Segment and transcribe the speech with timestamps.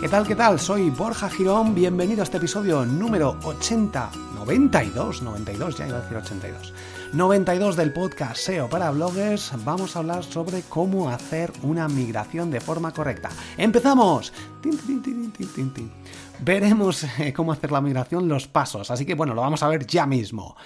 [0.00, 0.26] ¿qué tal?
[0.26, 0.60] ¿Qué tal?
[0.60, 6.16] Soy Borja Girón, bienvenido a este episodio número 80, 92, 92, ya iba a decir
[6.16, 6.72] 82.
[7.12, 12.60] 92 del podcast SEO para bloggers, vamos a hablar sobre cómo hacer una migración de
[12.60, 13.30] forma correcta.
[13.56, 14.32] ¡Empezamos!
[16.40, 19.86] Veremos eh, cómo hacer la migración, los pasos, así que bueno, lo vamos a ver
[19.86, 20.56] ya mismo.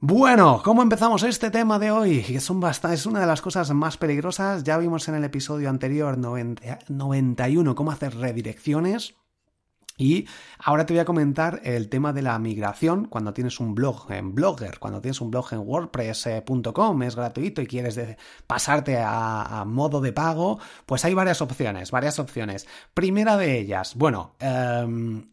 [0.00, 2.24] Bueno, ¿cómo empezamos este tema de hoy?
[2.28, 4.62] Es, un es una de las cosas más peligrosas.
[4.62, 9.16] Ya vimos en el episodio anterior 91 cómo hacer redirecciones.
[9.96, 10.28] Y
[10.60, 14.36] ahora te voy a comentar el tema de la migración cuando tienes un blog en
[14.36, 17.98] Blogger, cuando tienes un blog en WordPress.com, es gratuito y quieres
[18.46, 22.68] pasarte a, modo de pago, pues hay varias opciones, varias opciones.
[22.94, 25.26] Primera de ellas, bueno, eh,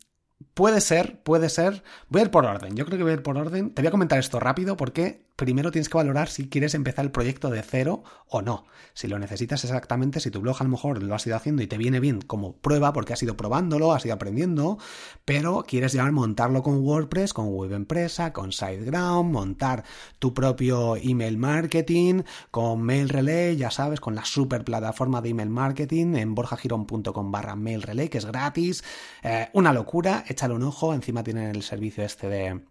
[0.56, 1.84] Puede ser, puede ser.
[2.08, 2.78] Voy a ir por orden.
[2.78, 3.72] Yo creo que voy a ir por orden.
[3.72, 7.12] Te voy a comentar esto rápido porque primero tienes que valorar si quieres empezar el
[7.12, 8.66] proyecto de cero o no.
[8.94, 11.68] Si lo necesitas exactamente, si tu blog a lo mejor lo has ido haciendo y
[11.68, 14.78] te viene bien como prueba porque has ido probándolo, has ido aprendiendo,
[15.26, 19.84] pero quieres ya montarlo con WordPress, con web empresa, con SiteGround, montar
[20.20, 25.50] tu propio email marketing, con Mail Relay, ya sabes, con la super plataforma de email
[25.50, 28.84] marketing en borjagiron.com barra mail relay, que es gratis.
[29.24, 32.62] Eh, una locura, échale un ojo, encima tienen el servicio este de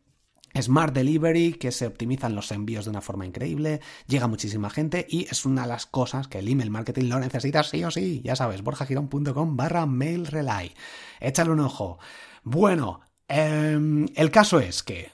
[0.63, 5.25] Smart Delivery, que se optimizan los envíos de una forma increíble, llega muchísima gente y
[5.29, 8.21] es una de las cosas que el email marketing lo necesita sí o sí.
[8.23, 10.73] Ya sabes, borjagirón.com barra mail relay.
[11.19, 11.99] Échale un ojo.
[12.45, 15.11] Bueno, em, el caso es que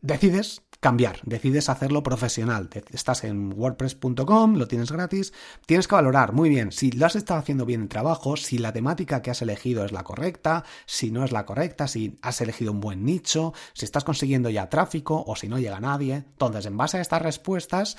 [0.00, 2.70] decides cambiar, decides hacerlo profesional.
[2.92, 5.32] Estás en wordpress.com, lo tienes gratis,
[5.66, 8.72] tienes que valorar muy bien si lo has estado haciendo bien el trabajo, si la
[8.72, 12.72] temática que has elegido es la correcta, si no es la correcta, si has elegido
[12.72, 16.14] un buen nicho, si estás consiguiendo ya tráfico o si no llega nadie.
[16.14, 17.96] Entonces, en base a estas respuestas,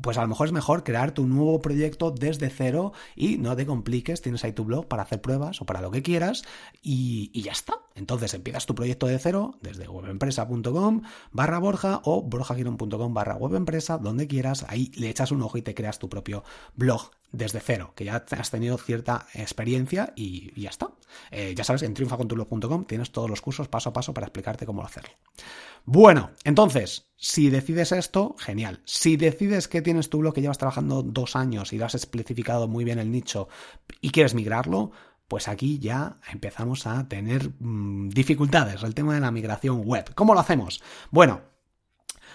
[0.00, 3.66] pues a lo mejor es mejor crear tu nuevo proyecto desde cero y no te
[3.66, 6.44] compliques, tienes ahí tu blog para hacer pruebas o para lo que quieras
[6.82, 7.74] y, ya está.
[7.94, 14.26] Entonces empiezas tu proyecto de cero desde webempresa.com barra borja o borjagiron.com barra webempresa, donde
[14.26, 16.44] quieras, ahí le echas un ojo y te creas tu propio
[16.74, 20.90] blog desde cero, que ya has tenido cierta experiencia y, ya está.
[21.30, 24.82] Eh, ya sabes, en triunfacontublog.com tienes todos los cursos paso a paso para explicarte cómo
[24.82, 25.10] hacerlo.
[25.84, 28.80] Bueno, entonces, si decides esto, genial.
[28.84, 32.68] Si decides que tienes tu blog que llevas trabajando dos años y lo has especificado
[32.68, 33.48] muy bien el nicho
[34.00, 34.92] y quieres migrarlo,
[35.28, 40.12] pues aquí ya empezamos a tener mm, dificultades, el tema de la migración web.
[40.14, 40.82] ¿Cómo lo hacemos?
[41.10, 41.42] Bueno,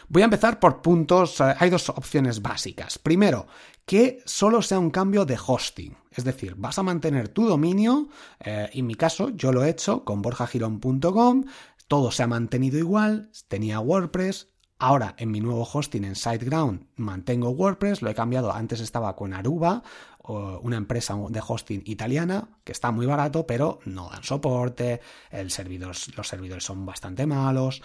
[0.09, 2.97] Voy a empezar por puntos, eh, hay dos opciones básicas.
[2.97, 3.47] Primero,
[3.85, 5.97] que solo sea un cambio de hosting.
[6.11, 8.09] Es decir, vas a mantener tu dominio,
[8.39, 11.45] eh, en mi caso yo lo he hecho con borjagirón.com,
[11.87, 17.51] todo se ha mantenido igual, tenía WordPress, Ahora en mi nuevo hosting en SiteGround mantengo
[17.51, 19.81] WordPress, lo he cambiado, antes estaba con Aruba,
[20.25, 25.01] una empresa de hosting italiana que está muy barato, pero no dan soporte,
[25.31, 25.53] los
[26.27, 27.81] servidores son bastante malos,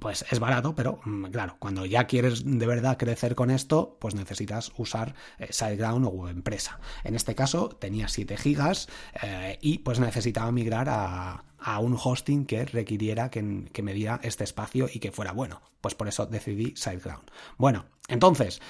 [0.00, 4.14] pues es barato, pero mm, claro, cuando ya quieres de verdad crecer con esto, pues
[4.14, 6.80] necesitas usar eh, SiteGround o empresa.
[7.04, 8.88] En este caso tenía 7 gigas
[9.22, 11.44] eh, y pues necesitaba migrar a,
[11.80, 15.62] un hosting que requiriera que, que, me diera este espacio y que fuera bueno.
[15.80, 17.30] Pues por eso decidí SiteGround.
[17.56, 18.60] Bueno, entonces,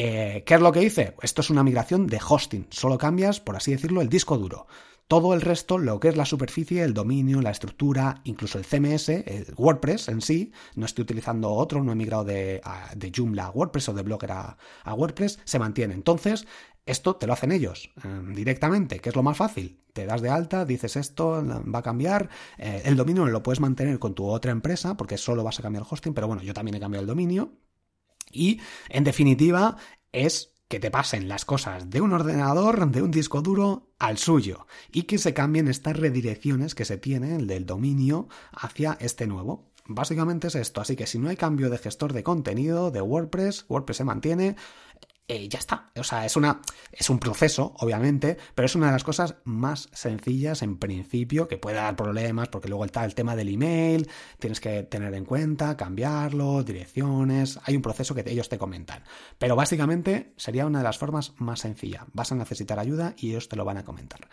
[0.00, 1.16] eh, ¿Qué es lo que hice?
[1.22, 4.68] Esto es una migración de hosting, solo cambias, por así decirlo, el disco duro.
[5.08, 9.08] Todo el resto, lo que es la superficie, el dominio, la estructura, incluso el CMS,
[9.08, 12.60] el WordPress en sí, no estoy utilizando otro, no he migrado de,
[13.12, 14.56] Joomla a WordPress o de Blogger a,
[14.94, 15.94] WordPress, se mantiene.
[15.94, 16.46] Entonces,
[16.86, 19.80] esto te lo hacen ellos eh, directamente, que es lo más fácil.
[19.92, 22.28] Te das de alta, dices esto, va a cambiar.
[22.56, 25.82] Eh, el dominio lo puedes mantener con tu otra empresa, porque solo vas a cambiar
[25.82, 27.50] el hosting, pero bueno, yo también he cambiado el dominio.
[28.30, 29.76] Y, en definitiva,
[30.12, 34.66] es que te pasen las cosas de un ordenador, de un disco duro, al suyo,
[34.92, 39.72] y que se cambien estas redirecciones que se tienen del dominio hacia este nuevo.
[39.86, 43.64] Básicamente es esto, así que si no hay cambio de gestor de contenido de WordPress,
[43.70, 44.56] WordPress se mantiene,
[45.28, 45.90] eh, ya está.
[45.96, 49.90] O sea, es, una, es un proceso, obviamente, pero es una de las cosas más
[49.92, 54.08] sencillas en principio, que puede dar problemas, porque luego está el tema del email,
[54.38, 59.04] tienes que tener en cuenta, cambiarlo, direcciones, hay un proceso que ellos te comentan.
[59.38, 62.04] Pero básicamente sería una de las formas más sencillas.
[62.14, 64.28] Vas a necesitar ayuda y ellos te lo van a comentar.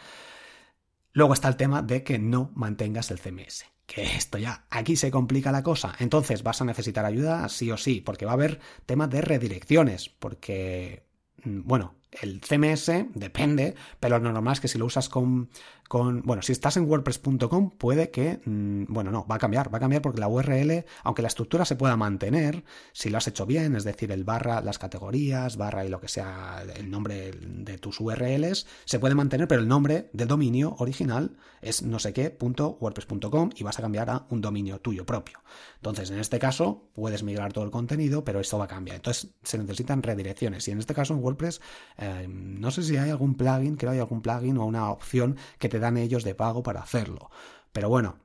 [1.12, 5.12] Luego está el tema de que no mantengas el CMS que esto ya, aquí se
[5.12, 5.96] complica la cosa.
[6.00, 10.10] Entonces vas a necesitar ayuda sí o sí, porque va a haber temas de redirecciones,
[10.10, 11.04] porque,
[11.44, 15.50] mm, bueno, el CMS depende, pero lo normal es que si lo usas con,
[15.88, 19.78] con bueno, si estás en wordpress.com puede que, mm, bueno, no, va a cambiar, va
[19.78, 22.64] a cambiar porque la URL, aunque la estructura se pueda mantener,
[22.94, 26.08] si lo has hecho bien, es decir, el barra, las categorías, barra y lo que
[26.08, 31.38] sea, el nombre de tus URLs, se puede mantener, pero el nombre del dominio original
[31.62, 35.40] es no sé qué, punto, wordpress.com y vas a cambiar a un dominio tuyo propio.
[35.78, 38.98] Entonces, en este caso, puedes migrar todo el contenido, pero esto va a cambiar.
[38.98, 41.62] Entonces, se necesitan redirecciones y en este caso en WordPress
[41.98, 45.38] eh, no sé si hay algún plugin, creo que hay algún plugin o una opción
[45.60, 47.30] que te dan ellos de pago para hacerlo.
[47.72, 48.18] Pero bueno,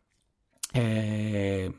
[0.74, 1.72] eh,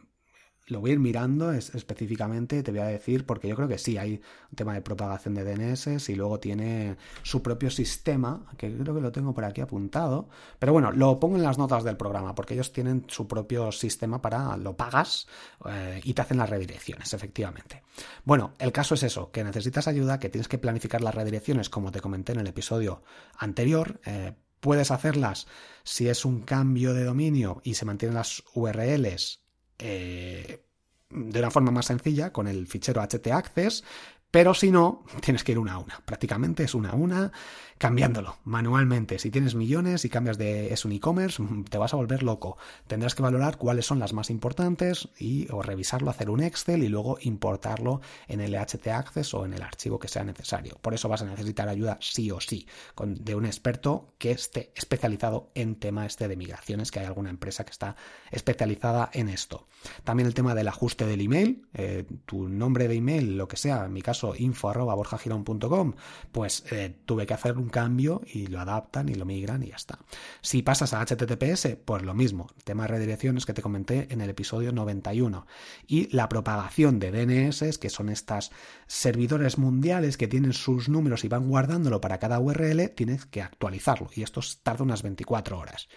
[0.72, 3.98] lo voy a ir mirando específicamente, te voy a decir, porque yo creo que sí,
[3.98, 8.96] hay un tema de propagación de DNS y luego tiene su propio sistema, que creo
[8.96, 10.30] que lo tengo por aquí apuntado,
[10.60, 14.22] pero bueno, lo pongo en las notas del programa, porque ellos tienen su propio sistema
[14.22, 15.28] para, lo pagas
[15.66, 17.84] eh, y te hacen las redirecciones, efectivamente.
[18.24, 21.92] Bueno, el caso es eso, que necesitas ayuda, que tienes que planificar las redirecciones, como
[21.92, 23.04] te comenté en el episodio
[23.38, 25.48] anterior, eh, puedes hacerlas
[25.84, 29.42] si es un cambio de dominio y se mantienen las URLs
[29.82, 30.64] eh,
[31.10, 33.84] de una forma más sencilla con el fichero htaccess,
[34.32, 36.02] pero si no, tienes que ir una a una.
[36.06, 37.32] Prácticamente es una a una
[37.78, 39.18] cambiándolo manualmente.
[39.18, 42.58] Si tienes millones y cambias de es un e-commerce, mm, te vas a volver loco.
[42.86, 46.90] Tendrás que valorar cuáles son las más importantes y o revisarlo, hacer un Excel y
[46.90, 50.78] luego importarlo en el htaccess o en el archivo que sea necesario.
[50.80, 52.68] Por eso vas a necesitar ayuda sí o sí
[53.04, 57.66] de un experto que esté especializado en tema este de migraciones, que hay alguna empresa
[57.66, 57.96] que está
[58.30, 59.68] especializada en esto.
[60.04, 63.86] También el tema del ajuste del email, eh, tu nombre de email, lo que sea,
[63.86, 64.96] en mi caso info arroba
[66.32, 69.76] pues eh, tuve que hacer un cambio y lo adaptan y lo migran y ya
[69.76, 70.00] está.
[70.42, 74.30] Si pasas a HTTPS, pues lo mismo, tema de redirecciones que te comenté en el
[74.30, 75.46] episodio 91.
[75.88, 78.52] Y la propagación de DNS, que son estas
[78.88, 84.10] servidores mundiales que tienen sus números y van guardándolo para cada URL, tienes que actualizarlo
[84.14, 85.88] y esto tarda unas 24 horas.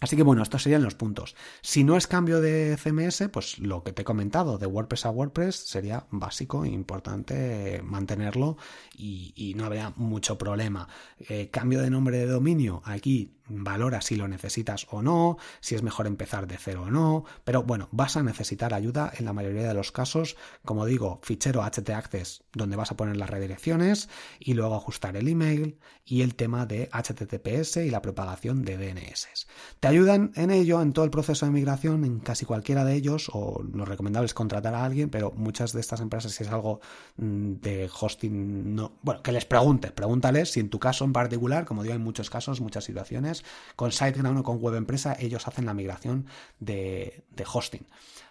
[0.00, 1.36] Así que bueno, estos serían los puntos.
[1.60, 5.10] Si no es cambio de CMS, pues lo que te he comentado, de WordPress a
[5.10, 8.56] WordPress, sería básico importante mantenerlo
[8.96, 10.88] y, no habría mucho problema.
[11.18, 15.82] Eh, cambio de nombre de dominio, aquí valora si lo necesitas o no, si es
[15.82, 19.66] mejor empezar de cero o no, pero bueno, vas a necesitar ayuda en la mayoría
[19.66, 24.08] de los casos, como digo, fichero htaccess donde vas a poner las redirecciones
[24.38, 29.46] y luego ajustar el email y el tema de HTTPS y la propagación de DNS.
[29.78, 33.30] Te ayudan en ello en todo el proceso de migración, en casi cualquiera de ellos,
[33.32, 36.80] o lo recomendable es contratar a alguien, pero muchas de estas empresas si es algo
[37.16, 41.64] mm, de hosting, no, bueno, que les preguntes, pregúntales si en tu caso en particular,
[41.64, 43.39] como digo, hay muchos casos, muchas situaciones,
[43.76, 46.26] con SiteGround o con Web Empresa, ellos hacen la migración
[46.58, 47.86] de, hosting.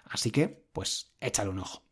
[0.06, 1.84] Así que, pues, échale un ojo.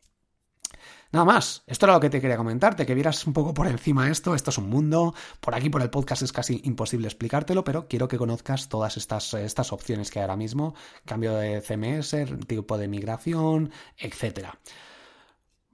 [1.10, 4.10] Nada más, esto era lo que te quería comentarte, que vieras un poco por encima
[4.10, 7.88] esto, esto es un mundo, por aquí por el podcast es casi imposible explicártelo, pero
[7.88, 10.74] quiero que conozcas todas estas, estas opciones que hay ahora mismo,
[11.06, 12.14] cambio de CMS,
[12.46, 14.58] tipo de migración, etcétera.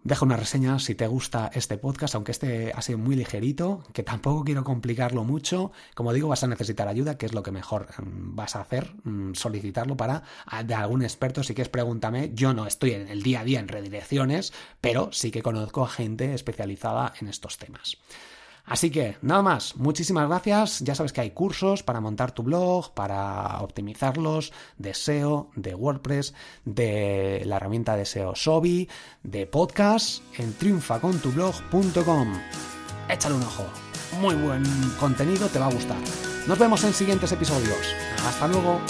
[0.05, 4.03] Deja una reseña si te gusta este podcast, aunque este ha sido muy ligerito, que
[4.03, 5.73] tampoco quiero complicarlo mucho.
[5.95, 8.93] Como digo, vas a necesitar ayuda, que es lo que mejor mm, vas a hacer,
[9.05, 10.23] mm, solicitarlo para
[10.63, 11.43] de algún experto.
[11.43, 12.33] Si quieres, pregúntame.
[12.35, 14.53] Yo no estoy en el día a día en redirecciones,
[14.83, 17.97] pero sí que conozco a gente especializada en estos temas.
[18.67, 20.81] Así que nada más, muchísimas gracias.
[20.81, 26.35] Ya sabes que hay cursos para montar tu blog, para optimizarlos, de SEO, de WordPress,
[26.65, 28.89] de la herramienta de SEO Sobi,
[29.23, 32.33] de podcast en triunfacontublog.com.
[33.09, 33.65] Échale un ojo.
[34.21, 34.65] Muy buen
[34.99, 35.99] contenido, te va a gustar.
[36.47, 37.95] Nos vemos en siguientes episodios.
[38.27, 38.81] Hasta luego.